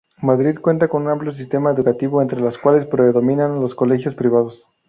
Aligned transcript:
Madrid 0.23 0.57
cuenta 0.59 0.87
con 0.87 1.03
un 1.03 1.09
amplio 1.09 1.31
sistema 1.31 1.69
educativo 1.69 2.23
entre 2.23 2.41
los 2.41 2.57
cuales 2.57 2.87
predominan 2.87 3.61
los 3.61 3.75
colegios 3.75 4.15
privados. 4.15 4.65